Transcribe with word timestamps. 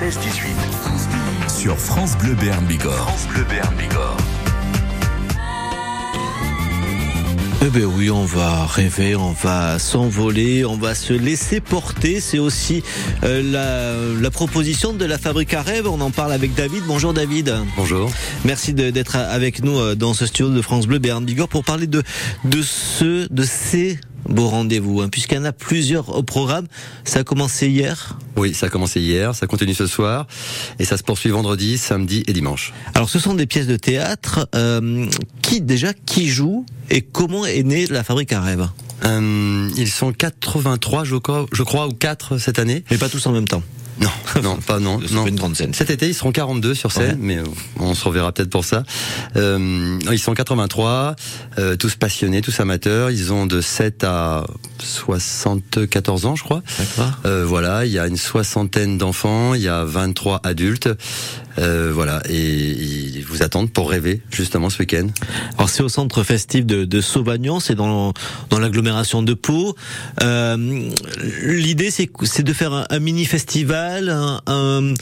16-18 0.00 1.60
sur 1.60 1.78
France 1.78 2.18
Bleu 2.18 2.34
Béarn 2.34 2.66
Bigorre. 2.66 3.08
France 3.08 3.28
Bleu 3.28 3.44
Béarn 3.48 3.72
Bigorre. 3.76 4.16
Eh 7.64 7.70
ben 7.70 7.84
oui, 7.84 8.10
on 8.10 8.24
va 8.24 8.66
rêver, 8.66 9.14
on 9.14 9.30
va 9.30 9.78
s'envoler, 9.78 10.64
on 10.64 10.76
va 10.76 10.96
se 10.96 11.12
laisser 11.12 11.60
porter. 11.60 12.18
C'est 12.18 12.40
aussi 12.40 12.82
euh, 13.22 13.40
la, 13.40 14.20
la, 14.20 14.30
proposition 14.32 14.94
de 14.94 15.04
la 15.04 15.16
Fabrique 15.16 15.54
à 15.54 15.62
rêve. 15.62 15.86
On 15.86 16.00
en 16.00 16.10
parle 16.10 16.32
avec 16.32 16.54
David. 16.54 16.82
Bonjour 16.88 17.14
David. 17.14 17.54
Bonjour. 17.76 18.10
Merci 18.44 18.74
d'être 18.74 19.14
avec 19.14 19.62
nous 19.62 19.78
euh, 19.78 19.94
dans 19.94 20.12
ce 20.12 20.26
studio 20.26 20.50
de 20.50 20.60
France 20.60 20.88
Bleu 20.88 20.98
Béarn 20.98 21.24
Bigorre 21.24 21.48
pour 21.48 21.62
parler 21.62 21.86
de 21.86 22.02
de 22.44 22.62
ce 22.62 23.32
de 23.32 23.44
ces 23.44 24.00
beau 24.28 24.48
rendez-vous, 24.48 25.00
hein, 25.00 25.08
puisqu'il 25.08 25.36
y 25.36 25.38
en 25.38 25.44
a 25.44 25.52
plusieurs 25.52 26.14
au 26.16 26.22
programme. 26.22 26.66
Ça 27.04 27.20
a 27.20 27.24
commencé 27.24 27.68
hier 27.68 28.18
Oui, 28.36 28.54
ça 28.54 28.66
a 28.66 28.68
commencé 28.68 29.00
hier, 29.00 29.34
ça 29.34 29.46
continue 29.46 29.74
ce 29.74 29.86
soir, 29.86 30.26
et 30.78 30.84
ça 30.84 30.96
se 30.96 31.02
poursuit 31.02 31.30
vendredi, 31.30 31.78
samedi 31.78 32.22
et 32.26 32.32
dimanche. 32.32 32.72
Alors 32.94 33.08
ce 33.08 33.18
sont 33.18 33.34
des 33.34 33.46
pièces 33.46 33.66
de 33.66 33.76
théâtre. 33.76 34.48
Euh, 34.54 35.06
qui 35.42 35.60
déjà, 35.60 35.92
qui 35.92 36.28
joue 36.28 36.64
et 36.90 37.02
comment 37.02 37.44
est 37.44 37.62
née 37.62 37.86
la 37.86 38.02
Fabrique 38.04 38.32
à 38.32 38.40
rêve? 38.40 38.68
Euh, 39.04 39.68
Ils 39.76 39.90
sont 39.90 40.12
83, 40.12 41.04
je 41.04 41.16
crois, 41.16 41.46
je 41.52 41.62
crois, 41.62 41.86
ou 41.86 41.92
4 41.92 42.38
cette 42.38 42.58
année. 42.58 42.84
Mais 42.90 42.98
pas 42.98 43.08
tous 43.08 43.26
en 43.26 43.32
même 43.32 43.46
temps 43.48 43.62
non, 44.00 44.10
non, 44.42 44.56
pas 44.56 44.80
non. 44.80 45.00
non. 45.12 45.26
Une 45.26 45.36
grande 45.36 45.56
scène. 45.56 45.72
Cet 45.74 45.90
été, 45.90 46.08
ils 46.08 46.14
seront 46.14 46.32
42 46.32 46.74
sur 46.74 46.92
scène, 46.92 47.18
mais 47.20 47.38
euh, 47.38 47.44
on 47.78 47.94
se 47.94 48.04
reverra 48.04 48.32
peut-être 48.32 48.50
pour 48.50 48.64
ça. 48.64 48.82
Euh, 49.36 49.98
ils 50.10 50.18
sont 50.18 50.34
83, 50.34 51.14
euh, 51.58 51.76
tous 51.76 51.94
passionnés, 51.94 52.40
tous 52.40 52.58
amateurs. 52.60 53.10
Ils 53.10 53.32
ont 53.32 53.46
de 53.46 53.60
7 53.60 54.04
à 54.04 54.46
74 54.80 56.26
ans, 56.26 56.36
je 56.36 56.42
crois. 56.44 56.62
Euh, 57.24 57.44
voilà, 57.46 57.86
il 57.86 57.92
y 57.92 57.98
a 57.98 58.06
une 58.06 58.16
soixantaine 58.16 58.98
d'enfants, 58.98 59.54
il 59.54 59.62
y 59.62 59.68
a 59.68 59.84
23 59.84 60.40
adultes. 60.44 60.88
Euh, 61.58 61.92
voilà, 61.94 62.20
et 62.28 62.36
ils 62.36 63.24
vous 63.24 63.42
attendent 63.42 63.70
pour 63.70 63.90
rêver 63.90 64.20
justement 64.30 64.70
ce 64.70 64.80
week-end. 64.80 65.06
Alors 65.56 65.68
c'est 65.68 65.82
au 65.82 65.88
centre 65.88 66.22
festif 66.24 66.66
de, 66.66 66.84
de 66.84 67.00
Sauvagnon, 67.00 67.60
c'est 67.60 67.74
dans 67.76 68.12
dans 68.50 68.58
l'agglomération 68.58 69.22
de 69.22 69.34
Pau. 69.34 69.76
Euh, 70.22 70.90
L'idée 71.44 71.90
c'est 71.90 72.42
de 72.42 72.52
faire 72.52 72.86
un, 72.90 72.98
mini 72.98 73.24
festival, 73.24 74.08
un, 74.08 74.40
un, 74.46 74.94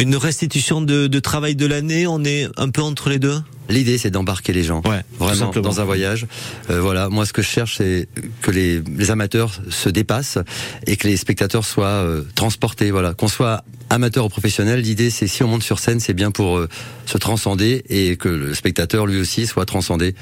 une 0.00 0.16
restitution 0.16 0.80
de, 0.80 1.06
de 1.08 1.20
travail 1.20 1.56
de 1.56 1.66
l'année. 1.66 2.06
On 2.06 2.24
est 2.24 2.48
un 2.56 2.68
peu 2.68 2.82
entre 2.82 3.08
les 3.08 3.18
deux? 3.18 3.40
L'idée, 3.68 3.98
c'est 3.98 4.10
d'embarquer 4.10 4.52
les 4.52 4.62
gens, 4.62 4.80
ouais, 4.84 5.02
vraiment 5.18 5.50
dans 5.50 5.80
un 5.80 5.84
voyage. 5.84 6.26
Euh, 6.70 6.80
voilà, 6.80 7.08
moi, 7.08 7.26
ce 7.26 7.32
que 7.32 7.42
je 7.42 7.48
cherche, 7.48 7.76
c'est 7.78 8.08
que 8.42 8.50
les, 8.50 8.80
les, 8.80 9.10
amateurs 9.10 9.60
se 9.70 9.88
dépassent 9.88 10.38
et 10.86 10.96
que 10.96 11.08
les 11.08 11.16
spectateurs 11.16 11.64
soient 11.64 11.86
euh, 11.86 12.22
transportés. 12.34 12.90
Voilà, 12.90 13.14
qu'on 13.14 13.28
soit 13.28 13.64
amateur 13.90 14.24
ou 14.24 14.28
professionnel, 14.28 14.80
l'idée, 14.80 15.10
c'est 15.10 15.26
si 15.26 15.42
on 15.42 15.48
monte 15.48 15.62
sur 15.62 15.78
scène, 15.78 16.00
c'est 16.00 16.14
bien 16.14 16.30
pour 16.30 16.58
euh, 16.58 16.68
se 17.06 17.18
transcender 17.18 17.84
et 17.88 18.16
que 18.16 18.28
le 18.28 18.54
spectateur, 18.54 19.06
lui 19.06 19.20
aussi, 19.20 19.46
soit 19.46 19.66
transcendé. 19.66 20.14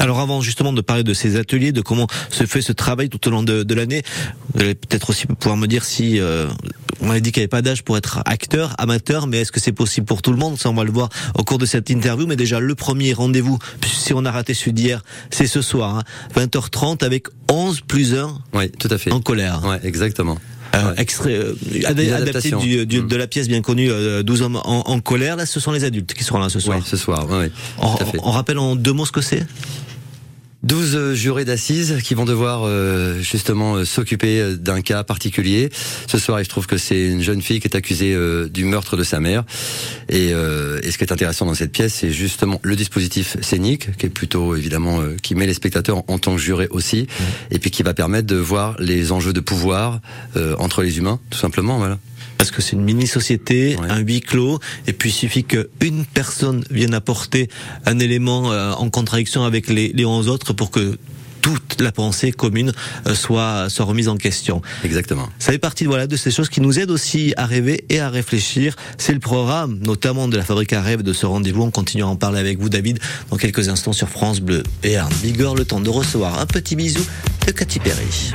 Alors 0.00 0.18
avant 0.18 0.40
justement 0.40 0.72
de 0.72 0.80
parler 0.80 1.04
de 1.04 1.12
ces 1.12 1.36
ateliers, 1.36 1.72
de 1.72 1.82
comment 1.82 2.06
se 2.30 2.44
fait 2.46 2.62
ce 2.62 2.72
travail 2.72 3.10
tout 3.10 3.28
au 3.28 3.30
long 3.30 3.42
de, 3.42 3.62
de 3.62 3.74
l'année, 3.74 4.02
vous 4.54 4.62
allez 4.62 4.74
peut-être 4.74 5.10
aussi 5.10 5.26
pouvoir 5.26 5.58
me 5.58 5.66
dire 5.66 5.84
si 5.84 6.18
euh, 6.18 6.48
on 7.02 7.06
m'avait 7.06 7.20
dit 7.20 7.32
qu'il 7.32 7.40
n'y 7.40 7.44
avait 7.44 7.48
pas 7.48 7.60
d'âge 7.60 7.82
pour 7.82 7.98
être 7.98 8.20
acteur, 8.24 8.74
amateur, 8.78 9.26
mais 9.26 9.40
est-ce 9.42 9.52
que 9.52 9.60
c'est 9.60 9.72
possible 9.72 10.06
pour 10.06 10.22
tout 10.22 10.32
le 10.32 10.38
monde? 10.38 10.58
Ça 10.58 10.70
on 10.70 10.74
va 10.74 10.84
le 10.84 10.90
voir 10.90 11.10
au 11.34 11.44
cours 11.44 11.58
de 11.58 11.66
cette 11.66 11.90
interview. 11.90 12.26
Mais 12.26 12.36
déjà 12.36 12.60
le 12.60 12.74
premier 12.74 13.12
rendez-vous, 13.12 13.58
si 13.84 14.14
on 14.14 14.24
a 14.24 14.30
raté 14.30 14.54
celui 14.54 14.72
d'hier, 14.72 15.04
c'est 15.30 15.46
ce 15.46 15.60
soir, 15.60 15.98
hein, 15.98 16.02
20h30 16.34 17.04
avec 17.04 17.26
11 17.50 17.82
plus 17.82 18.14
1 18.14 18.38
oui, 18.54 18.70
tout 18.70 18.88
à 18.90 18.96
fait. 18.96 19.12
en 19.12 19.20
colère. 19.20 19.62
Ouais, 19.66 19.80
exactement. 19.82 20.38
Euh, 20.74 20.94
extrait, 20.96 21.34
euh, 21.34 21.54
adapté 21.86 22.52
du, 22.52 22.86
du, 22.86 23.02
de 23.02 23.16
la 23.16 23.26
pièce 23.26 23.48
bien 23.48 23.60
connue 23.60 23.90
euh, 23.90 24.22
12 24.22 24.42
hommes 24.42 24.56
en, 24.56 24.80
en, 24.86 25.00
colère. 25.00 25.36
Là, 25.36 25.46
ce 25.46 25.58
sont 25.58 25.72
les 25.72 25.84
adultes 25.84 26.14
qui 26.14 26.22
seront 26.22 26.38
là 26.38 26.48
ce 26.48 26.60
soir. 26.60 26.78
Oui, 26.78 26.84
ce 26.86 26.96
soir. 26.96 27.26
On 28.22 28.30
rappelle 28.30 28.58
en 28.58 28.76
deux 28.76 28.92
mots 28.92 29.06
ce 29.06 29.12
que 29.12 29.20
c'est? 29.20 29.44
12 30.62 31.14
jurés 31.14 31.44
d'assises 31.44 31.98
qui 32.04 32.14
vont 32.14 32.26
devoir 32.26 32.62
euh, 32.64 33.20
justement 33.20 33.76
euh, 33.76 33.84
s'occuper 33.84 34.56
d'un 34.56 34.82
cas 34.82 35.04
particulier. 35.04 35.70
Ce 36.06 36.18
soir, 36.18 36.40
il 36.40 36.44
se 36.44 36.50
trouve 36.50 36.66
que 36.66 36.76
c'est 36.76 37.08
une 37.08 37.22
jeune 37.22 37.40
fille 37.40 37.60
qui 37.60 37.68
est 37.68 37.76
accusée 37.76 38.14
euh, 38.14 38.48
du 38.48 38.64
meurtre 38.64 38.96
de 38.96 39.02
sa 39.02 39.20
mère. 39.20 39.44
Et, 40.10 40.30
et, 40.30 40.90
ce 40.90 40.98
qui 40.98 41.04
est 41.04 41.12
intéressant 41.12 41.46
dans 41.46 41.54
cette 41.54 41.72
pièce, 41.72 41.94
c'est 41.94 42.10
justement 42.10 42.58
le 42.62 42.74
dispositif 42.74 43.36
scénique, 43.40 43.96
qui 43.96 44.06
est 44.06 44.10
plutôt 44.10 44.56
évidemment 44.56 45.00
qui 45.22 45.34
met 45.34 45.46
les 45.46 45.54
spectateurs 45.54 46.02
en 46.08 46.18
tant 46.18 46.34
que 46.34 46.40
jurés 46.40 46.66
aussi, 46.70 47.02
mmh. 47.02 47.54
et 47.54 47.58
puis 47.60 47.70
qui 47.70 47.82
va 47.82 47.94
permettre 47.94 48.26
de 48.26 48.36
voir 48.36 48.74
les 48.80 49.12
enjeux 49.12 49.32
de 49.32 49.40
pouvoir 49.40 50.00
entre 50.58 50.82
les 50.82 50.98
humains, 50.98 51.20
tout 51.30 51.38
simplement. 51.38 51.78
Voilà 51.78 51.98
parce 52.40 52.50
que 52.50 52.62
c'est 52.62 52.72
une 52.72 52.84
mini-société, 52.84 53.76
ouais. 53.76 53.90
un 53.90 53.98
huis 53.98 54.22
clos, 54.22 54.60
et 54.86 54.94
puis 54.94 55.10
il 55.10 55.12
suffit 55.12 55.44
qu'une 55.44 56.06
personne 56.06 56.64
vienne 56.70 56.94
apporter 56.94 57.50
un 57.84 57.98
élément 57.98 58.50
euh, 58.50 58.72
en 58.72 58.88
contradiction 58.88 59.44
avec 59.44 59.68
les, 59.68 59.88
les 59.92 60.06
11 60.06 60.30
autres 60.30 60.54
pour 60.54 60.70
que 60.70 60.96
toute 61.42 61.82
la 61.82 61.92
pensée 61.92 62.32
commune 62.32 62.72
euh, 63.06 63.14
soit, 63.14 63.68
soit 63.68 63.84
remise 63.84 64.08
en 64.08 64.16
question. 64.16 64.62
Exactement. 64.84 65.28
Ça 65.38 65.52
fait 65.52 65.58
partie 65.58 65.84
voilà, 65.84 66.06
de 66.06 66.16
ces 66.16 66.30
choses 66.30 66.48
qui 66.48 66.62
nous 66.62 66.78
aident 66.78 66.92
aussi 66.92 67.34
à 67.36 67.44
rêver 67.44 67.84
et 67.90 68.00
à 68.00 68.08
réfléchir. 68.08 68.74
C'est 68.96 69.12
le 69.12 69.20
programme, 69.20 69.78
notamment 69.82 70.26
de 70.26 70.38
la 70.38 70.42
Fabrique 70.42 70.72
à 70.72 70.80
rêve, 70.80 71.02
de 71.02 71.12
ce 71.12 71.26
rendez-vous. 71.26 71.60
On 71.60 71.70
continue 71.70 72.04
à 72.04 72.06
en 72.06 72.16
parler 72.16 72.40
avec 72.40 72.58
vous, 72.58 72.70
David, 72.70 73.00
dans 73.28 73.36
quelques 73.36 73.68
instants 73.68 73.92
sur 73.92 74.08
France 74.08 74.40
Bleu. 74.40 74.62
Et 74.82 74.96
Arne 74.96 75.12
Bigor, 75.22 75.56
le 75.56 75.66
temps 75.66 75.80
de 75.80 75.90
recevoir 75.90 76.40
un 76.40 76.46
petit 76.46 76.74
bisou 76.74 77.04
de 77.46 77.52
Katy 77.52 77.80
Perry. 77.80 78.32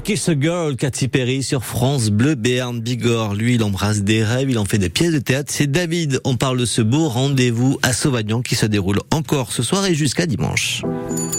Kiss 0.00 0.28
a 0.28 0.34
Girl, 0.38 0.76
Katy 0.76 1.08
Perry 1.08 1.42
sur 1.42 1.64
France 1.64 2.10
Bleu, 2.10 2.34
Béarn 2.34 2.80
Bigorre. 2.80 3.34
Lui, 3.34 3.54
il 3.54 3.62
embrasse 3.62 4.02
des 4.02 4.22
rêves, 4.22 4.50
il 4.50 4.58
en 4.58 4.64
fait 4.64 4.78
des 4.78 4.88
pièces 4.88 5.12
de 5.12 5.18
théâtre. 5.18 5.52
C'est 5.52 5.70
David. 5.70 6.20
On 6.24 6.36
parle 6.36 6.58
de 6.58 6.64
ce 6.64 6.82
beau 6.82 7.08
rendez-vous 7.08 7.78
à 7.82 7.92
Sauvagnan 7.92 8.42
qui 8.42 8.54
se 8.54 8.66
déroule 8.66 8.98
encore 9.12 9.52
ce 9.52 9.62
soir 9.62 9.86
et 9.86 9.94
jusqu'à 9.94 10.26
dimanche. 10.26 10.82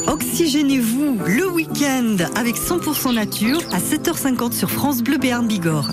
Oxygénez-vous 0.07 1.19
le 1.25 1.50
week-end 1.50 2.18
avec 2.36 2.56
100% 2.56 3.13
nature 3.13 3.59
à 3.71 3.80
7h50 3.80 4.54
sur 4.54 4.71
France 4.71 5.04
Bleu 5.04 5.18
Béarn 5.18 5.48
Bigorre. 5.48 5.92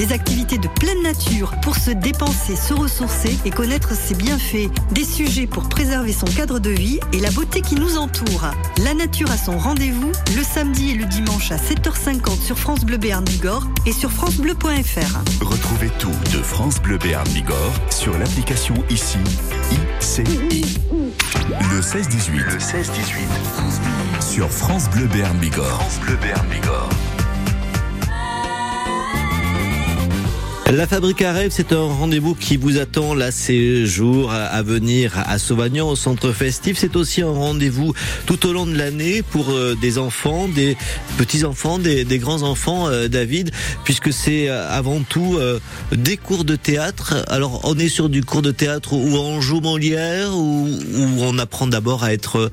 Des 0.00 0.14
activités 0.14 0.56
de 0.56 0.66
pleine 0.66 1.02
nature 1.02 1.52
pour 1.60 1.76
se 1.76 1.90
dépenser, 1.90 2.56
se 2.56 2.72
ressourcer 2.72 3.36
et 3.44 3.50
connaître 3.50 3.94
ses 3.94 4.14
bienfaits. 4.14 4.70
Des 4.92 5.04
sujets 5.04 5.46
pour 5.46 5.68
préserver 5.68 6.14
son 6.14 6.24
cadre 6.24 6.58
de 6.58 6.70
vie 6.70 6.98
et 7.12 7.20
la 7.20 7.30
beauté 7.30 7.60
qui 7.60 7.74
nous 7.74 7.98
entoure. 7.98 8.46
La 8.82 8.94
nature 8.94 9.30
a 9.30 9.36
son 9.36 9.58
rendez-vous 9.58 10.10
le 10.34 10.42
samedi 10.42 10.92
et 10.92 10.94
le 10.94 11.04
dimanche 11.04 11.52
à 11.52 11.56
7h50 11.56 12.40
sur 12.42 12.58
France 12.58 12.86
Bleu 12.86 12.96
Béarn 12.96 13.26
Bigorre 13.26 13.68
et 13.84 13.92
sur 13.92 14.10
francebleu.fr. 14.10 15.44
Retrouvez 15.44 15.90
tout 15.98 16.08
de 16.32 16.42
France 16.42 16.80
Bleu 16.80 16.96
Béarn 16.96 17.28
Bigorre 17.34 17.74
sur 17.90 18.16
l'application 18.16 18.76
ici 18.88 19.18
ICI. 20.00 20.78
Le 21.74 21.80
16-18. 21.82 22.30
Le 22.36 22.56
16-18. 22.56 24.22
Sur 24.22 24.50
France 24.50 24.88
Bleu 24.88 25.08
Béarn 25.08 25.36
Bigorre. 25.36 25.78
France 25.78 26.00
Bleu 26.00 26.16
Béarn 26.22 26.46
Bigorre. 26.48 26.59
La 30.72 30.86
Fabrique 30.86 31.22
à 31.22 31.32
rêve, 31.32 31.50
c'est 31.52 31.72
un 31.72 31.82
rendez-vous 31.82 32.36
qui 32.36 32.56
vous 32.56 32.78
attend 32.78 33.12
là 33.12 33.32
ces 33.32 33.86
jours 33.86 34.30
à 34.32 34.62
venir 34.62 35.12
à 35.26 35.36
Sauvagnan 35.40 35.88
au 35.88 35.96
centre 35.96 36.30
festif. 36.30 36.78
C'est 36.78 36.94
aussi 36.94 37.22
un 37.22 37.30
rendez-vous 37.30 37.92
tout 38.24 38.46
au 38.46 38.52
long 38.52 38.66
de 38.66 38.76
l'année 38.76 39.22
pour 39.22 39.50
euh, 39.50 39.74
des 39.80 39.98
enfants, 39.98 40.46
des 40.46 40.76
petits-enfants, 41.18 41.80
des, 41.80 42.04
grands-enfants, 42.20 42.86
euh, 42.86 43.08
David, 43.08 43.50
puisque 43.82 44.12
c'est 44.12 44.48
euh, 44.48 44.70
avant 44.70 45.00
tout 45.00 45.40
des 45.90 46.16
cours 46.16 46.44
de 46.44 46.54
théâtre. 46.54 47.16
Alors 47.26 47.62
on 47.64 47.76
est 47.76 47.88
sur 47.88 48.08
du 48.08 48.22
cours 48.22 48.42
de 48.42 48.52
théâtre 48.52 48.92
où 48.92 49.16
on 49.16 49.40
joue 49.40 49.60
Molière, 49.60 50.36
où, 50.36 50.68
où 50.68 51.22
on 51.22 51.36
apprend 51.38 51.66
d'abord 51.66 52.04
à 52.04 52.12
être 52.12 52.48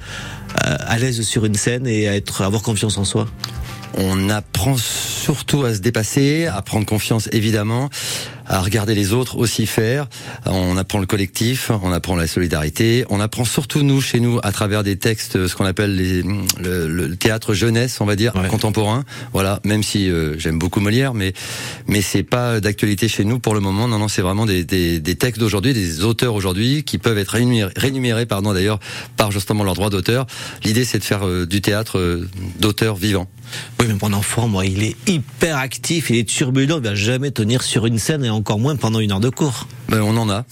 à 0.56 0.98
l'aise 0.98 1.22
sur 1.22 1.46
une 1.46 1.54
scène 1.54 1.86
et 1.86 2.08
à 2.08 2.16
être, 2.16 2.42
avoir 2.42 2.64
confiance 2.64 2.98
en 2.98 3.06
soi. 3.06 3.28
On 3.94 4.30
apprend 4.30 4.76
surtout 5.28 5.66
à 5.66 5.74
se 5.74 5.80
dépasser, 5.80 6.46
à 6.46 6.62
prendre 6.62 6.86
confiance 6.86 7.28
évidemment, 7.34 7.90
à 8.46 8.62
regarder 8.62 8.96
les 8.96 9.12
autres 9.12 9.36
aussi 9.36 9.68
faire. 9.68 10.08
On 10.46 10.78
apprend 10.78 11.00
le 11.00 11.06
collectif, 11.06 11.70
on 11.84 11.92
apprend 11.92 12.16
la 12.16 12.28
solidarité, 12.28 13.04
on 13.10 13.20
apprend 13.20 13.44
surtout 13.44 13.82
nous 13.82 14.00
chez 14.00 14.22
nous 14.22 14.40
à 14.42 14.54
travers 14.54 14.84
des 14.84 14.96
textes, 14.96 15.48
ce 15.48 15.54
qu'on 15.54 15.66
appelle 15.66 15.98
les, 15.98 16.24
le, 16.64 17.16
théâtre 17.18 17.54
jeunesse, 17.54 18.00
on 18.00 18.06
va 18.06 18.16
dire 18.16 18.36
contemporain. 18.50 19.04
Voilà, 19.34 19.60
même 19.66 19.84
si 19.84 20.10
euh, 20.10 20.40
j'aime 20.40 20.60
beaucoup 20.60 20.80
Molière, 20.80 21.14
mais 21.14 21.34
mais 21.90 22.02
c'est 22.02 22.24
pas 22.24 22.62
d'actualité 22.62 23.10
chez 23.10 23.26
nous 23.26 23.40
pour 23.40 23.54
le 23.54 23.60
moment. 23.60 23.90
Non, 23.90 24.00
non, 24.00 24.08
c'est 24.08 24.22
vraiment 24.22 24.46
des, 24.46 24.64
des, 24.64 25.02
des 25.02 25.16
textes 25.16 25.42
d'aujourd'hui, 25.42 25.74
des 25.74 26.06
auteurs 26.06 26.36
aujourd'hui 26.36 26.86
qui 26.86 27.00
peuvent 27.00 27.18
être 27.18 27.32
rémunérés, 27.32 27.74
rémunérés, 27.76 28.26
pardon 28.26 28.54
d'ailleurs 28.54 28.80
par 29.18 29.32
justement 29.32 29.66
leur 29.66 29.74
droit 29.74 29.90
d'auteur. 29.90 30.26
L'idée 30.64 30.86
c'est 30.86 31.00
de 31.00 31.04
faire 31.04 31.28
euh, 31.28 31.46
du 31.46 31.60
théâtre 31.60 31.98
euh, 32.00 32.30
d'auteur 32.62 32.96
vivant. 32.96 33.28
Oui, 33.80 33.86
mais 33.88 33.96
mon 34.02 34.14
enfant, 34.14 34.48
moi, 34.48 34.66
il 34.66 34.84
est 34.84 34.96
hyper 35.08 35.58
actif, 35.58 36.10
il 36.10 36.18
est 36.18 36.28
turbulent, 36.28 36.78
il 36.78 36.84
va 36.84 36.96
jamais 36.96 37.32
tenir 37.32 37.64
sur 37.64 37.86
une 37.86 38.00
scène 38.00 38.24
et 38.26 38.30
encore 38.30 38.60
moins 38.60 38.76
pendant 38.76 39.00
une 39.00 39.12
heure 39.12 39.20
de 39.20 39.30
cours. 39.30 39.68
Ben, 39.90 40.02
on 40.02 40.18
en 40.18 40.30
a. 40.30 40.46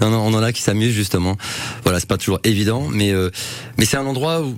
non, 0.00 0.10
non, 0.10 0.18
on 0.18 0.34
en 0.34 0.42
a 0.42 0.52
qui 0.52 0.62
s'amusent 0.62 0.94
justement. 0.94 1.36
Voilà, 1.82 2.00
c'est 2.00 2.08
pas 2.08 2.18
toujours 2.18 2.38
évident, 2.44 2.86
mais 2.90 3.12
euh, 3.12 3.30
mais 3.78 3.84
c'est 3.84 3.96
un 3.96 4.06
endroit 4.06 4.42
où 4.42 4.56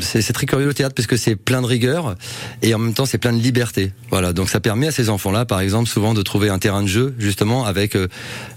c'est 0.00 0.32
très 0.32 0.46
curieux 0.46 0.66
le 0.66 0.74
théâtre 0.74 0.94
parce 0.94 1.06
que 1.06 1.16
c'est 1.16 1.36
plein 1.36 1.62
de 1.62 1.66
rigueur 1.66 2.14
et 2.62 2.74
en 2.74 2.78
même 2.78 2.94
temps 2.94 3.06
c'est 3.06 3.18
plein 3.18 3.32
de 3.32 3.38
liberté. 3.40 3.92
Voilà, 4.10 4.32
donc 4.32 4.50
ça 4.50 4.60
permet 4.60 4.86
à 4.86 4.90
ces 4.90 5.08
enfants-là, 5.08 5.44
par 5.44 5.60
exemple, 5.60 5.88
souvent 5.88 6.14
de 6.14 6.22
trouver 6.22 6.50
un 6.50 6.58
terrain 6.58 6.82
de 6.82 6.88
jeu 6.88 7.14
justement 7.18 7.64
avec 7.64 7.96
euh, 7.96 8.08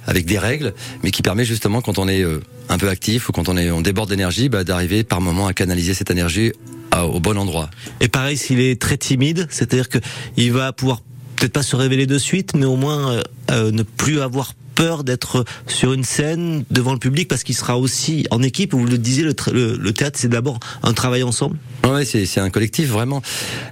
avec 0.08 0.26
des 0.26 0.38
règles, 0.38 0.74
mais 1.04 1.12
qui 1.12 1.22
permet 1.22 1.46
justement 1.46 1.82
quand 1.82 2.00
on 2.00 2.08
est 2.08 2.22
euh, 2.22 2.42
un 2.70 2.78
peu 2.78 2.90
actif 2.90 3.30
ou 3.30 3.32
quand 3.32 3.48
on 3.48 3.58
est 3.58 3.72
on 3.72 3.82
déborde 3.82 4.10
d'énergie, 4.10 4.50
bah, 4.50 4.64
d'arriver 4.64 5.04
par 5.04 5.22
moment 5.22 5.48
à 5.48 5.54
canaliser 5.54 5.94
cette 5.94 6.12
énergie 6.12 6.52
au 6.98 7.20
bon 7.20 7.38
endroit. 7.38 7.70
Et 8.00 8.08
pareil, 8.08 8.38
s'il 8.38 8.62
est 8.62 8.82
très 8.82 8.96
timide, 8.96 9.48
c'est-à-dire 9.50 9.90
que 9.90 9.98
il 10.38 10.54
va 10.54 10.72
pouvoir 10.72 11.02
peut-être 11.36 11.52
pas 11.52 11.62
se 11.62 11.76
révéler 11.76 12.06
de 12.06 12.18
suite, 12.18 12.54
mais 12.56 12.66
au 12.66 12.78
moins 12.78 13.22
ne 13.52 13.84
plus 13.84 14.22
avoir 14.22 14.54
peur 14.76 15.04
d'être 15.04 15.46
sur 15.68 15.94
une 15.94 16.04
scène 16.04 16.66
devant 16.70 16.94
le 16.94 17.00
public 17.00 17.28
parce 17.28 17.44
qu'il 17.44 17.56
sera 17.56 17.78
aussi 17.78 18.28
en 18.32 18.44
équipe. 18.44 18.74
Vous 18.74 18.86
le 18.86 18.98
disiez, 18.98 19.24
le, 19.24 19.34
le, 19.78 19.94
théâtre 19.94 20.20
c'est 20.20 20.28
d'abord 20.28 20.60
un 20.84 20.94
travail 20.94 21.24
ensemble? 21.24 21.58
Ouais, 21.86 22.06
c'est 22.06 22.40
un 22.40 22.50
collectif 22.50 22.90
vraiment. 22.90 23.22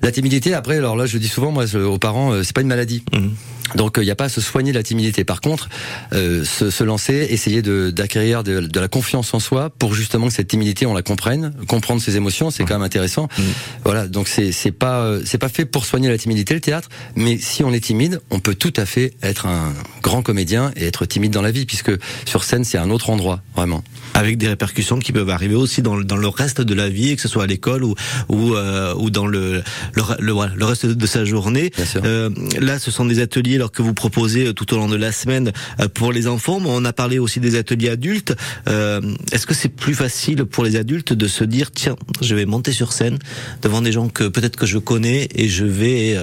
La 0.01 0.11
timidité, 0.11 0.53
après, 0.53 0.77
alors 0.77 0.95
là, 0.95 1.05
je 1.05 1.17
dis 1.17 1.27
souvent 1.27 1.51
moi 1.51 1.65
aux 1.75 1.97
parents, 1.97 2.31
euh, 2.31 2.43
c'est 2.43 2.53
pas 2.53 2.61
une 2.61 2.67
maladie. 2.67 3.03
Mmh. 3.13 3.29
Donc 3.75 3.93
il 3.97 4.01
euh, 4.01 4.03
n'y 4.03 4.11
a 4.11 4.15
pas 4.15 4.25
à 4.25 4.29
se 4.29 4.41
soigner 4.41 4.71
de 4.71 4.77
la 4.77 4.83
timidité. 4.83 5.23
Par 5.23 5.41
contre, 5.41 5.69
euh, 6.13 6.43
se, 6.43 6.69
se, 6.69 6.83
lancer, 6.83 7.27
essayer 7.29 7.61
d'acquérir 7.61 8.43
de, 8.43 8.59
de, 8.61 8.79
la 8.79 8.87
confiance 8.87 9.33
en 9.33 9.39
soi 9.39 9.69
pour 9.69 9.93
justement 9.93 10.27
que 10.27 10.33
cette 10.33 10.47
timidité 10.47 10.85
on 10.85 10.93
la 10.93 11.01
comprenne, 11.01 11.53
comprendre 11.67 12.01
ses 12.01 12.15
émotions, 12.15 12.51
c'est 12.51 12.63
quand 12.65 12.75
même 12.75 12.83
intéressant. 12.83 13.27
Mmh. 13.37 13.41
Voilà, 13.85 14.07
donc 14.07 14.27
c'est 14.27 14.51
c'est 14.51 14.71
pas 14.71 15.01
euh, 15.01 15.21
c'est 15.25 15.37
pas 15.37 15.49
fait 15.49 15.65
pour 15.65 15.85
soigner 15.85 16.09
la 16.09 16.17
timidité 16.17 16.53
le 16.53 16.61
théâtre, 16.61 16.89
mais 17.15 17.37
si 17.37 17.63
on 17.63 17.73
est 17.73 17.79
timide, 17.79 18.21
on 18.29 18.39
peut 18.39 18.55
tout 18.55 18.73
à 18.77 18.85
fait 18.85 19.13
être 19.21 19.47
un 19.47 19.73
grand 20.01 20.21
comédien 20.21 20.71
et 20.75 20.85
être 20.85 21.05
timide 21.05 21.31
dans 21.31 21.41
la 21.41 21.51
vie, 21.51 21.65
puisque 21.65 21.91
sur 22.25 22.43
scène 22.43 22.63
c'est 22.63 22.77
un 22.77 22.89
autre 22.89 23.09
endroit 23.09 23.41
vraiment. 23.55 23.83
Avec 24.13 24.37
des 24.37 24.47
répercussions 24.47 24.99
qui 24.99 25.11
peuvent 25.11 25.29
arriver 25.29 25.55
aussi 25.55 25.81
dans, 25.81 25.99
dans 25.99 26.17
le 26.17 26.27
reste 26.27 26.61
de 26.61 26.73
la 26.73 26.89
vie, 26.89 27.15
que 27.15 27.21
ce 27.21 27.27
soit 27.27 27.43
à 27.43 27.47
l'école 27.47 27.83
ou 27.83 27.95
ou, 28.29 28.55
euh, 28.55 28.93
ou 28.95 29.09
dans 29.09 29.27
le 29.27 29.63
le, 29.93 30.03
le, 30.19 30.33
le 30.55 30.65
reste 30.65 30.85
de 30.85 31.05
sa 31.05 31.25
journée. 31.25 31.71
Euh, 32.03 32.29
là, 32.59 32.79
ce 32.79 32.91
sont 32.91 33.05
des 33.05 33.19
ateliers 33.19 33.59
que 33.71 33.81
vous 33.81 33.93
proposez 33.93 34.47
euh, 34.47 34.53
tout 34.53 34.73
au 34.73 34.77
long 34.77 34.87
de 34.87 34.95
la 34.95 35.11
semaine 35.11 35.51
euh, 35.79 35.87
pour 35.87 36.11
les 36.11 36.27
enfants, 36.27 36.59
mais 36.59 36.69
on 36.69 36.85
a 36.85 36.93
parlé 36.93 37.19
aussi 37.19 37.39
des 37.39 37.55
ateliers 37.55 37.89
adultes. 37.89 38.35
Euh, 38.67 39.01
est-ce 39.31 39.45
que 39.45 39.53
c'est 39.53 39.69
plus 39.69 39.93
facile 39.93 40.45
pour 40.45 40.63
les 40.63 40.75
adultes 40.75 41.13
de 41.13 41.27
se 41.27 41.43
dire 41.43 41.71
tiens, 41.71 41.95
je 42.21 42.35
vais 42.35 42.45
monter 42.45 42.71
sur 42.71 42.93
scène 42.93 43.19
devant 43.61 43.81
des 43.81 43.91
gens 43.91 44.09
que 44.09 44.25
peut-être 44.27 44.55
que 44.55 44.65
je 44.65 44.77
connais 44.77 45.27
et 45.35 45.47
je 45.47 45.65
vais 45.65 46.17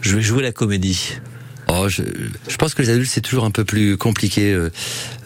je 0.00 0.16
vais 0.16 0.22
jouer 0.22 0.42
la 0.42 0.52
comédie? 0.52 1.14
Oh, 1.82 1.88
je, 1.88 2.02
pense 2.58 2.74
que 2.74 2.82
les 2.82 2.90
adultes 2.90 3.10
c'est 3.10 3.22
toujours 3.22 3.44
un 3.44 3.50
peu 3.50 3.64
plus 3.64 3.96
compliqué 3.96 4.52
euh, 4.52 4.70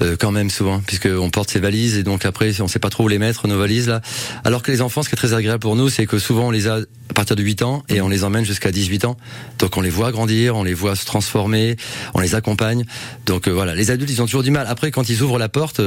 euh, 0.02 0.16
quand 0.16 0.30
même 0.30 0.50
souvent, 0.50 0.80
puisque 0.86 1.06
on 1.06 1.28
porte 1.28 1.50
ses 1.50 1.58
valises 1.58 1.98
et 1.98 2.04
donc 2.04 2.24
après 2.24 2.60
on 2.60 2.68
sait 2.68 2.78
pas 2.78 2.90
trop 2.90 3.04
où 3.04 3.08
les 3.08 3.18
mettre 3.18 3.48
nos 3.48 3.58
valises 3.58 3.88
là. 3.88 4.02
Alors 4.44 4.62
que 4.62 4.70
les 4.70 4.80
enfants, 4.80 5.02
ce 5.02 5.08
qui 5.08 5.16
est 5.16 5.16
très 5.16 5.34
agréable 5.34 5.60
pour 5.60 5.74
nous, 5.74 5.88
c'est 5.88 6.06
que 6.06 6.18
souvent 6.18 6.48
on 6.48 6.50
les 6.52 6.68
a 6.68 6.78
à 7.14 7.22
partir 7.22 7.36
de 7.36 7.44
8 7.44 7.62
ans 7.62 7.84
et 7.88 8.00
on 8.00 8.08
les 8.08 8.24
emmène 8.24 8.44
jusqu'à 8.44 8.72
18 8.72 9.04
ans. 9.04 9.16
Donc 9.60 9.76
on 9.76 9.80
les 9.80 9.90
voit 9.90 10.10
grandir, 10.10 10.56
on 10.56 10.64
les 10.64 10.74
voit 10.74 10.96
se 10.96 11.06
transformer, 11.06 11.76
on 12.12 12.18
les 12.18 12.34
accompagne. 12.34 12.84
Donc 13.24 13.46
euh, 13.46 13.52
voilà, 13.52 13.72
les 13.76 13.92
adultes 13.92 14.10
ils 14.10 14.20
ont 14.20 14.24
toujours 14.24 14.42
du 14.42 14.50
mal. 14.50 14.66
Après 14.68 14.90
quand 14.90 15.08
ils 15.08 15.22
ouvrent 15.22 15.38
la 15.38 15.48
porte, 15.48 15.80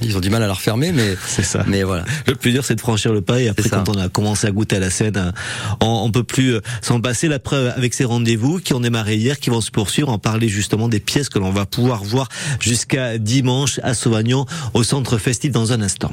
ils 0.00 0.16
ont 0.16 0.20
du 0.20 0.30
mal 0.30 0.40
à 0.40 0.46
la 0.46 0.52
refermer, 0.52 0.92
mais 0.92 1.16
c'est 1.26 1.42
ça. 1.42 1.64
Mais 1.66 1.82
voilà. 1.82 2.04
Le 2.28 2.36
plus 2.36 2.52
dur 2.52 2.64
c'est 2.64 2.76
de 2.76 2.80
franchir 2.80 3.12
le 3.12 3.22
pas 3.22 3.40
et 3.40 3.48
après 3.48 3.68
quand 3.68 3.88
on 3.88 3.98
a 3.98 4.08
commencé 4.08 4.46
à 4.46 4.52
goûter 4.52 4.76
à 4.76 4.80
la 4.80 4.90
scène, 4.90 5.32
on, 5.80 5.86
on 6.04 6.12
peut 6.12 6.22
plus 6.22 6.58
s'en 6.80 7.00
passer. 7.00 7.26
La 7.26 7.40
preuve 7.40 7.72
avec 7.76 7.92
ces 7.92 8.04
rendez-vous 8.04 8.60
qui 8.60 8.72
ont 8.72 8.80
démarré 8.80 9.16
hier, 9.16 9.40
qui 9.40 9.50
vont 9.50 9.60
se 9.60 9.72
poursuivre, 9.72 10.10
en 10.10 10.18
parler 10.18 10.48
justement 10.48 10.88
des 10.88 11.00
pièces 11.00 11.28
que 11.28 11.40
l'on 11.40 11.50
va 11.50 11.66
pouvoir 11.66 12.04
voir 12.04 12.28
jusqu'à 12.60 13.18
dimanche 13.18 13.80
à 13.82 13.94
Sauvagnon 13.94 14.46
au 14.74 14.84
centre 14.84 15.18
festif 15.18 15.50
dans 15.50 15.72
un 15.72 15.82
instant. 15.82 16.12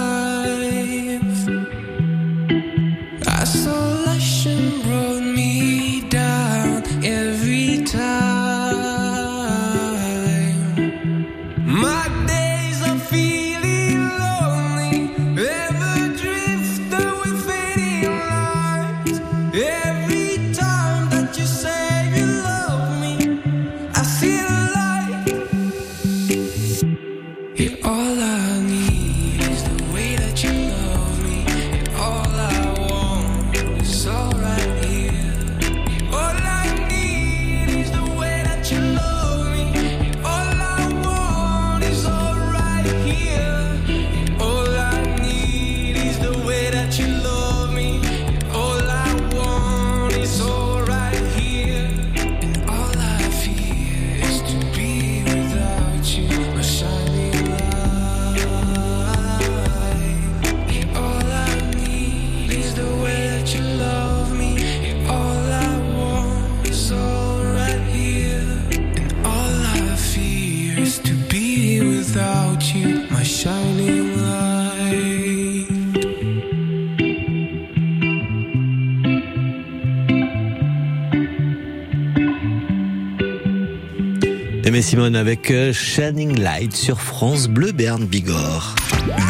Simone 85.01 85.15
avec 85.15 85.49
euh, 85.49 85.73
Shining 85.73 86.39
Light 86.39 86.75
sur 86.75 87.01
France 87.01 87.47
Bleu 87.47 87.71
Berne 87.71 88.05
Bigorre. 88.05 88.75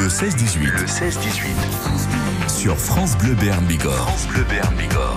Le 0.02 0.10
16-18. 0.10 0.66
Le 0.66 0.86
16-18. 0.86 2.50
Sur 2.50 2.78
France 2.78 3.18
Bleu 3.18 3.36
Berne 3.36 3.64
Bigorre. 3.68 3.94
France 3.94 4.28
Bleu 4.28 4.44
Berne 4.50 4.76
Bigorre. 4.76 5.16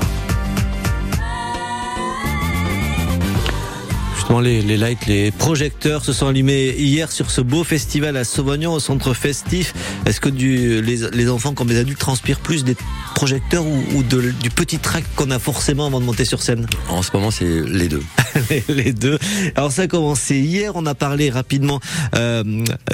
Justement, 4.14 4.38
les, 4.38 4.62
les 4.62 4.76
lights, 4.76 5.06
les 5.06 5.32
projecteurs 5.32 6.04
se 6.04 6.12
sont 6.12 6.28
allumés 6.28 6.76
hier 6.78 7.10
sur 7.10 7.32
ce 7.32 7.40
beau 7.40 7.64
festival 7.64 8.16
à 8.16 8.22
Sauvignon 8.22 8.74
au 8.74 8.80
centre 8.80 9.12
festif. 9.12 9.74
Est-ce 10.06 10.20
que 10.20 10.28
du, 10.28 10.80
les, 10.82 11.10
les 11.10 11.30
enfants 11.30 11.54
comme 11.54 11.68
les 11.68 11.78
adultes 11.78 11.98
transpirent 11.98 12.38
plus 12.38 12.62
des 12.62 12.76
projecteurs 13.14 13.64
ou, 13.66 13.82
ou 13.94 14.02
de, 14.02 14.32
du 14.42 14.50
petit 14.50 14.78
track 14.78 15.04
qu'on 15.16 15.30
a 15.30 15.38
forcément 15.38 15.86
avant 15.86 16.00
de 16.00 16.04
monter 16.04 16.24
sur 16.24 16.42
scène 16.42 16.66
En 16.88 17.02
ce 17.02 17.10
moment, 17.14 17.30
c'est 17.30 17.62
les 17.66 17.88
deux. 17.88 18.02
les 18.68 18.92
deux. 18.92 19.18
Alors 19.54 19.72
ça 19.72 19.82
a 19.82 19.86
commencé 19.86 20.38
hier, 20.38 20.72
on 20.74 20.86
a 20.86 20.94
parlé 20.94 21.30
rapidement 21.30 21.80
euh, 22.16 22.42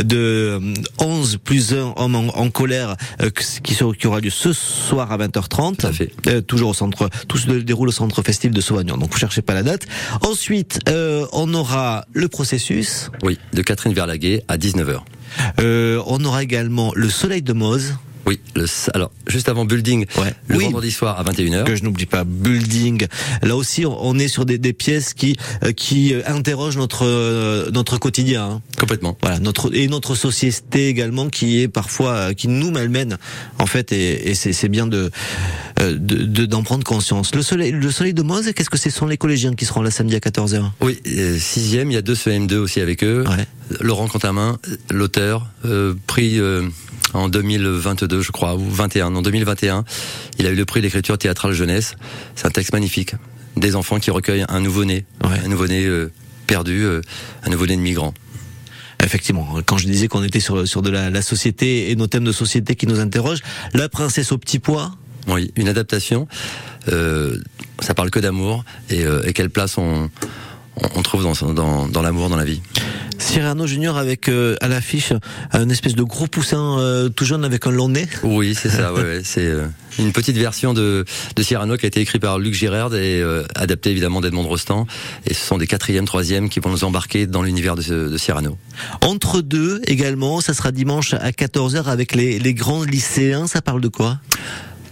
de 0.02 0.60
11 0.98 1.38
plus 1.42 1.72
1 1.74 1.94
hommes 1.96 2.14
en, 2.14 2.38
en 2.38 2.50
colère 2.50 2.96
euh, 3.22 3.30
qui, 3.30 3.74
qui, 3.74 4.06
aura 4.06 4.20
lieu 4.20 4.30
ce 4.30 4.52
soir 4.52 5.10
à 5.10 5.18
20h30. 5.18 5.76
Tout 5.76 5.86
à 5.86 5.92
fait. 5.92 6.12
Euh, 6.26 6.40
toujours 6.40 6.70
au 6.70 6.74
centre, 6.74 7.08
tout 7.28 7.38
se 7.38 7.50
déroule 7.50 7.88
au 7.88 7.92
centre 7.92 8.22
festif 8.22 8.50
de 8.50 8.60
Sauvignon, 8.60 8.96
donc 8.96 9.12
vous 9.12 9.18
cherchez 9.18 9.42
pas 9.42 9.54
la 9.54 9.62
date. 9.62 9.86
Ensuite, 10.22 10.80
euh, 10.88 11.26
on 11.32 11.52
aura 11.54 12.04
le 12.12 12.28
processus. 12.28 13.10
Oui, 13.22 13.38
de 13.52 13.62
Catherine 13.62 13.92
Verlaguet 13.92 14.44
à 14.48 14.56
19h. 14.56 15.00
Euh, 15.60 16.02
on 16.06 16.24
aura 16.24 16.42
également 16.42 16.92
le 16.94 17.08
soleil 17.08 17.42
de 17.42 17.52
Mose. 17.52 17.94
Oui, 18.26 18.38
le, 18.54 18.66
alors 18.94 19.10
juste 19.26 19.48
avant 19.48 19.64
Building, 19.64 20.04
Ouais. 20.18 20.34
le 20.46 20.58
Oui. 20.58 20.64
vendredi 20.64 20.90
soir 20.90 21.18
à 21.18 21.24
21h. 21.24 21.64
que 21.64 21.74
je 21.74 21.82
n'oublie 21.84 22.06
pas 22.06 22.24
building 22.24 23.06
là 23.42 23.56
aussi 23.56 23.84
on 23.86 24.18
est 24.18 24.28
sur 24.28 24.44
des, 24.44 24.58
des 24.58 24.72
pièces 24.72 25.14
qui 25.14 25.36
euh, 25.64 25.72
qui 25.72 26.12
euh, 26.14 26.20
interrogent 26.26 26.76
notre 26.76 27.06
euh, 27.06 27.70
notre 27.70 27.98
quotidien 27.98 28.44
hein. 28.44 28.62
Complètement. 28.78 29.16
voilà 29.22 29.38
notre 29.40 29.74
et 29.74 29.88
notre 29.88 30.14
société 30.14 30.88
également 30.88 31.28
qui 31.28 31.60
est 31.62 31.68
parfois 31.68 32.34
qui 32.34 32.48
nous 32.48 32.70
malmène 32.70 33.16
en 33.58 33.66
fait 33.66 33.90
et, 33.92 34.30
et 34.30 34.34
c'est 34.34 34.68
bien 34.68 34.86
de 34.86 35.10
de 35.78 35.96
de- 35.96 36.46
d'en 36.46 36.62
prendre 36.62 36.84
conscience 36.84 37.34
le 37.34 37.42
soleil 37.42 37.72
le 37.72 37.90
soleil 37.90 38.14
de 38.14 38.22
Mose 38.22 38.52
qu'est-ce 38.54 38.70
que 38.70 38.78
ce 38.78 38.90
sont 38.90 39.06
les 39.06 39.16
collégiens 39.16 39.54
qui 39.54 39.64
seront 39.64 39.82
là 39.82 39.90
samedi 39.90 40.14
à 40.14 40.18
14h 40.18 40.62
Oui, 40.82 40.98
euh, 41.06 41.38
sixième, 41.38 41.90
il 41.90 41.94
y 41.94 41.96
a 41.96 42.02
deux 42.02 42.14
CM2 42.14 42.56
aussi 42.56 42.80
avec 42.80 43.02
eux. 43.02 43.24
ouais 43.26 43.46
Laurent 43.80 44.08
Quentin, 44.08 44.58
l'auteur, 44.90 45.46
euh, 45.64 45.94
prix 46.08 46.40
euh, 46.40 46.68
en 47.14 47.28
2022, 47.28 48.09
je 48.20 48.30
crois, 48.32 48.54
ou 48.56 48.68
21. 48.70 49.14
En 49.14 49.22
2021, 49.22 49.84
il 50.38 50.46
a 50.46 50.50
eu 50.50 50.54
le 50.54 50.64
prix 50.64 50.80
d'écriture 50.80 51.16
théâtrale 51.18 51.52
jeunesse. 51.52 51.94
C'est 52.34 52.46
un 52.46 52.50
texte 52.50 52.72
magnifique. 52.72 53.14
Des 53.56 53.76
enfants 53.76 53.98
qui 53.98 54.10
recueillent 54.10 54.44
un 54.48 54.60
nouveau-né, 54.60 55.04
Ouais. 55.24 55.38
un 55.44 55.48
nouveau-né 55.48 55.84
euh, 55.86 56.10
perdu, 56.46 56.82
euh, 56.84 57.00
un 57.44 57.50
nouveau-né 57.50 57.76
de 57.76 57.80
migrant. 57.80 58.14
Effectivement, 59.02 59.56
quand 59.64 59.78
je 59.78 59.86
disais 59.86 60.08
qu'on 60.08 60.22
était 60.22 60.40
sur 60.40 60.68
sur 60.68 60.82
de 60.82 60.90
la, 60.90 61.08
la 61.10 61.22
société 61.22 61.90
et 61.90 61.96
nos 61.96 62.06
thèmes 62.06 62.24
de 62.24 62.32
société 62.32 62.74
qui 62.76 62.86
nous 62.86 63.00
interrogent, 63.00 63.40
la 63.72 63.88
princesse 63.88 64.30
au 64.32 64.38
petit 64.38 64.58
pois, 64.58 64.92
Oui, 65.26 65.52
une 65.56 65.68
adaptation. 65.68 66.28
Euh, 66.88 67.38
ça 67.80 67.94
parle 67.94 68.10
que 68.10 68.20
d'amour 68.20 68.64
et, 68.90 69.04
et 69.24 69.32
quelle 69.32 69.50
place 69.50 69.78
on, 69.78 70.10
on, 70.76 70.88
on 70.96 71.02
trouve 71.02 71.22
dans, 71.22 71.52
dans, 71.52 71.88
dans 71.88 72.02
l'amour 72.02 72.28
dans 72.28 72.36
la 72.36 72.44
vie. 72.44 72.60
Cyrano 73.20 73.66
Junior 73.66 73.96
avec 73.98 74.28
euh, 74.28 74.56
à 74.60 74.68
l'affiche 74.68 75.12
un 75.52 75.68
espèce 75.68 75.94
de 75.94 76.02
gros 76.02 76.26
poussin 76.26 76.78
euh, 76.78 77.08
tout 77.08 77.24
jaune 77.24 77.44
avec 77.44 77.66
un 77.66 77.70
long 77.70 77.88
nez. 77.88 78.08
Oui, 78.22 78.54
c'est 78.54 78.70
ça. 78.70 78.92
ouais, 78.92 79.02
ouais, 79.02 79.20
c'est 79.22 79.46
euh, 79.46 79.66
une 79.98 80.12
petite 80.12 80.36
version 80.36 80.72
de, 80.74 81.04
de 81.36 81.42
Cyrano 81.42 81.76
qui 81.76 81.86
a 81.86 81.88
été 81.88 82.00
écrit 82.00 82.18
par 82.18 82.38
Luc 82.38 82.54
Girard 82.54 82.94
et 82.94 83.20
euh, 83.20 83.44
adapté 83.54 83.90
évidemment 83.90 84.20
d'Edmond 84.20 84.48
Rostand. 84.48 84.86
Et 85.26 85.34
ce 85.34 85.44
sont 85.46 85.58
des 85.58 85.66
quatrièmes, 85.66 86.06
troisièmes 86.06 86.48
qui 86.48 86.60
vont 86.60 86.70
nous 86.70 86.84
embarquer 86.84 87.26
dans 87.26 87.42
l'univers 87.42 87.76
de, 87.76 88.08
de 88.08 88.16
Cyrano. 88.18 88.56
Entre 89.02 89.42
deux 89.42 89.80
également, 89.86 90.40
ça 90.40 90.54
sera 90.54 90.72
dimanche 90.72 91.14
à 91.14 91.30
14h 91.30 91.84
avec 91.84 92.14
les, 92.14 92.38
les 92.38 92.54
grands 92.54 92.82
lycéens. 92.84 93.46
Ça 93.46 93.60
parle 93.60 93.80
de 93.82 93.88
quoi? 93.88 94.18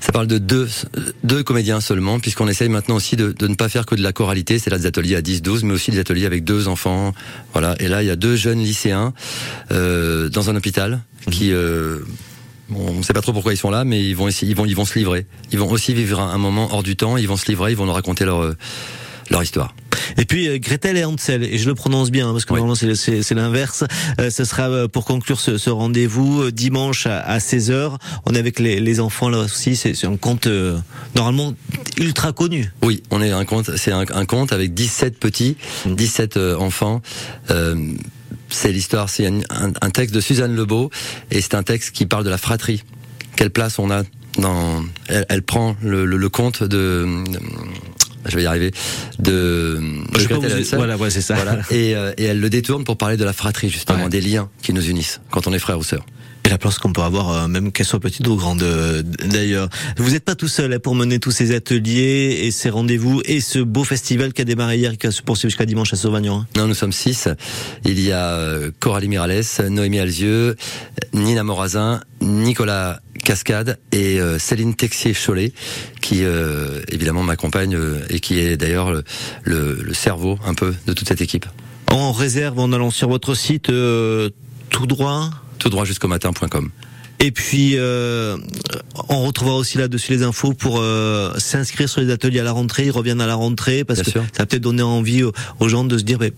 Ça 0.00 0.12
parle 0.12 0.26
de 0.26 0.38
deux, 0.38 0.68
deux 1.24 1.42
comédiens 1.42 1.80
seulement, 1.80 2.20
puisqu'on 2.20 2.48
essaye 2.48 2.68
maintenant 2.68 2.96
aussi 2.96 3.16
de, 3.16 3.32
de 3.32 3.48
ne 3.48 3.54
pas 3.54 3.68
faire 3.68 3.84
que 3.84 3.94
de 3.94 4.02
la 4.02 4.12
choralité, 4.12 4.58
c'est 4.58 4.70
là 4.70 4.78
des 4.78 4.86
ateliers 4.86 5.16
à 5.16 5.20
10-12, 5.20 5.64
mais 5.64 5.74
aussi 5.74 5.90
des 5.90 5.98
ateliers 5.98 6.26
avec 6.26 6.44
deux 6.44 6.68
enfants. 6.68 7.14
Voilà. 7.52 7.74
Et 7.80 7.88
là, 7.88 8.02
il 8.02 8.06
y 8.06 8.10
a 8.10 8.16
deux 8.16 8.36
jeunes 8.36 8.60
lycéens 8.60 9.12
euh, 9.72 10.28
dans 10.28 10.50
un 10.50 10.56
hôpital 10.56 11.00
qui... 11.30 11.52
Euh, 11.52 12.00
bon, 12.68 12.86
on 12.88 12.98
ne 12.98 13.02
sait 13.02 13.12
pas 13.12 13.22
trop 13.22 13.32
pourquoi 13.32 13.52
ils 13.52 13.58
sont 13.58 13.70
là, 13.70 13.84
mais 13.84 14.02
ils 14.04 14.14
vont, 14.14 14.28
essayer, 14.28 14.52
ils 14.52 14.56
vont, 14.56 14.66
ils 14.66 14.76
vont 14.76 14.84
se 14.84 14.98
livrer. 14.98 15.26
Ils 15.50 15.58
vont 15.58 15.70
aussi 15.70 15.94
vivre 15.94 16.20
un, 16.20 16.30
un 16.30 16.38
moment 16.38 16.68
hors 16.72 16.82
du 16.82 16.96
temps. 16.96 17.16
Ils 17.16 17.28
vont 17.28 17.36
se 17.36 17.46
livrer. 17.46 17.72
Ils 17.72 17.76
vont 17.76 17.86
nous 17.86 17.92
raconter 17.92 18.24
leur 18.24 18.42
euh, 18.42 18.56
leur 19.30 19.42
histoire. 19.42 19.74
Et 20.16 20.24
puis 20.24 20.48
euh, 20.48 20.58
Gretel 20.58 20.96
et 20.96 21.04
Hansel, 21.04 21.42
et 21.44 21.58
je 21.58 21.66
le 21.68 21.74
prononce 21.74 22.10
bien 22.10 22.28
hein, 22.28 22.32
parce 22.32 22.44
que 22.44 22.52
Oui. 22.54 22.60
normalement 22.60 22.74
c'est- 22.94 23.34
l'inverse. 23.34 23.84
Euh, 24.20 24.30
ce 24.30 24.44
sera 24.44 24.68
euh, 24.70 24.88
pour 24.88 25.04
conclure 25.04 25.38
ce, 25.40 25.58
ce 25.58 25.70
rendez-vous 25.70 26.50
dimanche 26.50 27.06
à, 27.06 27.20
à 27.20 27.38
16h. 27.38 27.96
On 28.26 28.34
est 28.34 28.38
avec 28.38 28.58
les, 28.58 28.80
les 28.80 29.00
enfants 29.00 29.28
là 29.28 29.38
aussi. 29.38 29.76
C'est 29.76 30.04
un 30.06 30.16
conte 30.16 30.46
euh, 30.46 30.78
normalement 31.14 31.54
ultra 31.98 32.32
connu. 32.32 32.70
Oui, 32.82 33.02
on 33.10 33.20
est 33.22 33.30
un 33.30 33.44
conte, 33.44 33.76
c'est 33.76 33.92
un, 33.92 34.04
un 34.12 34.24
conte 34.24 34.52
avec 34.52 34.72
17 34.74 35.18
petits, 35.18 35.56
17 35.86 36.36
euh, 36.36 36.56
enfants. 36.56 37.02
C'est 38.50 38.72
l'histoire, 38.72 39.10
c'est 39.10 39.26
un, 39.26 39.40
un- 39.50 39.72
un 39.82 39.90
texte 39.90 40.14
de 40.14 40.20
Suzanne 40.20 40.54
Lebeau 40.56 40.90
et 41.30 41.40
c'est 41.42 41.54
un 41.54 41.62
texte 41.62 41.90
qui 41.90 42.06
parle 42.06 42.24
de 42.24 42.30
la 42.30 42.38
fratrie. 42.38 42.82
Quelle 43.36 43.50
place 43.50 43.78
on 43.78 43.90
a 43.90 44.02
dans 44.38 44.82
Elle, 45.08 45.26
elle 45.28 45.42
prend 45.42 45.76
le, 45.82 46.06
le, 46.06 46.16
le 46.16 46.28
conte 46.30 46.62
de, 46.62 47.06
je 48.26 48.36
vais 48.36 48.42
y 48.42 48.46
arriver, 48.46 48.70
de, 49.18 49.80
de 50.12 50.18
Je 50.18 50.28
Gretel 50.28 50.64
voilà, 50.76 50.96
ouais, 50.96 51.10
c'est 51.10 51.20
ça. 51.20 51.34
Voilà. 51.34 51.58
Et, 51.70 51.94
euh, 51.94 52.12
et 52.18 52.24
elle 52.24 52.40
le 52.40 52.50
détourne 52.50 52.84
pour 52.84 52.96
parler 52.96 53.16
de 53.16 53.24
la 53.24 53.32
fratrie 53.32 53.68
justement, 53.70 54.04
Ouais. 54.04 54.08
des 54.08 54.20
liens 54.20 54.48
qui 54.62 54.72
nous 54.72 54.86
unissent 54.88 55.20
quand 55.30 55.46
on 55.46 55.52
est 55.52 55.58
frère 55.58 55.78
ou 55.78 55.84
sœur. 55.84 56.04
Et 56.48 56.50
la 56.50 56.56
place 56.56 56.78
qu'on 56.78 56.94
peut 56.94 57.02
avoir, 57.02 57.30
euh, 57.30 57.46
même 57.46 57.72
qu'elle 57.72 57.84
soit 57.84 58.00
petite 58.00 58.26
ou 58.26 58.34
grande 58.34 58.62
euh, 58.62 59.02
d'ailleurs. 59.02 59.68
Vous 59.98 60.12
n'êtes 60.12 60.24
pas 60.24 60.34
tout 60.34 60.48
seul 60.48 60.72
hein, 60.72 60.78
pour 60.78 60.94
mener 60.94 61.18
tous 61.18 61.30
ces 61.30 61.54
ateliers 61.54 62.38
et 62.44 62.50
ces 62.52 62.70
rendez-vous 62.70 63.20
et 63.26 63.42
ce 63.42 63.58
beau 63.58 63.84
festival 63.84 64.32
qui 64.32 64.40
a 64.40 64.44
démarré 64.46 64.78
hier 64.78 64.92
et 64.92 64.96
qui 64.96 65.06
va 65.06 65.12
se 65.12 65.20
poursuivre 65.20 65.50
jusqu'à 65.50 65.66
dimanche 65.66 65.92
à 65.92 65.96
Sauvagnon. 65.96 66.38
hein. 66.38 66.46
Non, 66.56 66.66
nous 66.66 66.72
sommes 66.72 66.92
six. 66.92 67.28
Il 67.84 68.00
y 68.00 68.12
a 68.12 68.30
euh, 68.30 68.70
Coralie 68.80 69.08
Miralles, 69.08 69.42
Noémie 69.68 69.98
Alzieux, 69.98 70.56
Nina 71.12 71.44
Morazin, 71.44 72.00
Nicolas 72.22 73.00
Cascade 73.22 73.78
et 73.92 74.18
Céline 74.38 74.74
Texier-Cholet, 74.74 75.52
qui 76.00 76.22
évidemment 76.88 77.22
m'accompagne 77.22 77.78
et 78.08 78.20
qui 78.20 78.38
est 78.38 78.56
d'ailleurs 78.56 78.90
le, 78.90 79.02
le, 79.82 79.92
cerveau 79.92 80.38
un 80.46 80.54
peu 80.54 80.74
de 80.86 80.92
toute 80.94 81.08
cette 81.08 81.20
équipe. 81.20 81.44
En 81.88 82.12
réserve 82.12 82.58
en 82.58 82.72
allant 82.72 82.90
sur 82.90 83.10
votre 83.10 83.34
site 83.34 83.66
tout 83.66 84.86
droit 84.86 85.30
Tout 85.58 85.70
droit 85.70 85.84
jusqu'au 85.84 86.08
matin.com. 86.08 86.70
Et 87.20 87.32
puis, 87.32 87.72
euh, 87.76 88.36
on 89.08 89.24
retrouvera 89.24 89.56
aussi 89.56 89.76
là-dessus 89.76 90.12
les 90.12 90.22
infos 90.22 90.52
pour 90.52 90.78
euh, 90.78 91.32
s'inscrire 91.38 91.88
sur 91.88 92.00
les 92.00 92.10
ateliers 92.10 92.38
à 92.38 92.44
la 92.44 92.52
rentrée. 92.52 92.86
Ils 92.86 92.90
reviennent 92.92 93.20
à 93.20 93.26
la 93.26 93.34
rentrée 93.34 93.82
parce 93.82 94.02
que 94.02 94.10
ça 94.10 94.20
va 94.20 94.46
peut-être 94.46 94.62
donner 94.62 94.82
envie 94.82 95.24
aux, 95.24 95.68
gens 95.68 95.84
de 95.84 95.98
se 95.98 96.04
dire, 96.04 96.18
mais 96.20 96.32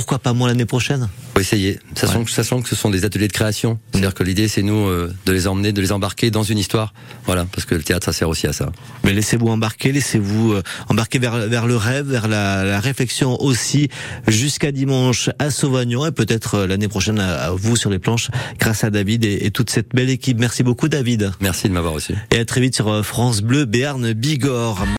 pourquoi 0.00 0.18
pas 0.18 0.32
moi 0.32 0.48
l'année 0.48 0.64
prochaine? 0.64 1.10
Faut 1.34 1.40
essayer, 1.40 1.78
sachant, 1.94 2.62
que 2.62 2.68
ce 2.70 2.74
sont 2.74 2.88
des 2.88 3.04
ateliers 3.04 3.28
de 3.28 3.34
création. 3.34 3.78
C'est-à-dire 3.92 4.14
que 4.14 4.22
l'idée, 4.22 4.48
c'est 4.48 4.62
nous 4.62 4.86
euh, 4.86 5.12
de 5.26 5.32
les 5.32 5.46
emmener, 5.46 5.72
de 5.72 5.80
les 5.82 5.92
embarquer 5.92 6.30
dans 6.30 6.42
une 6.42 6.56
histoire. 6.56 6.94
Voilà, 7.26 7.44
parce 7.44 7.66
que 7.66 7.74
le 7.74 7.82
théâtre, 7.82 8.06
ça 8.06 8.14
sert 8.14 8.26
aussi 8.30 8.46
à 8.46 8.54
ça. 8.54 8.72
Mais 9.04 9.12
laissez-vous 9.12 9.48
embarquer, 9.48 9.92
laissez-vous 9.92 10.54
euh, 10.54 10.62
embarquer 10.88 11.18
vers, 11.18 11.36
vers 11.48 11.66
le 11.66 11.76
rêve, 11.76 12.06
vers 12.06 12.28
la, 12.28 12.64
la 12.64 12.80
réflexion 12.80 13.38
aussi, 13.42 13.90
jusqu'à 14.26 14.72
dimanche 14.72 15.28
à 15.38 15.50
Sauvagnon 15.50 16.06
et 16.06 16.12
peut-être 16.12 16.54
euh, 16.54 16.66
l'année 16.66 16.88
prochaine 16.88 17.18
à, 17.18 17.50
vous 17.50 17.76
sur 17.76 17.90
les 17.90 17.98
planches, 17.98 18.30
grâce 18.58 18.84
à 18.84 18.88
David 18.88 19.26
et, 19.26 19.44
et, 19.44 19.50
toute 19.50 19.68
cette 19.68 19.94
belle 19.94 20.08
équipe. 20.08 20.38
Merci 20.40 20.62
beaucoup, 20.62 20.88
David. 20.88 21.32
Merci 21.40 21.68
de 21.68 21.74
m'avoir 21.74 21.92
reçu. 21.92 22.14
Et 22.30 22.38
à 22.38 22.44
très 22.46 22.62
vite 22.62 22.74
sur 22.74 23.04
France 23.04 23.42
Bleu, 23.42 23.66
Béarn, 23.66 24.14
Bigorre. 24.14 24.86